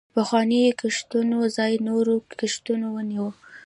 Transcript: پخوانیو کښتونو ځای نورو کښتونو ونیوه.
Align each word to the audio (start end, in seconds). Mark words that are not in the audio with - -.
پخوانیو 0.15 0.77
کښتونو 0.81 1.37
ځای 1.57 1.73
نورو 1.87 2.15
کښتونو 2.39 2.87
ونیوه. 2.93 3.31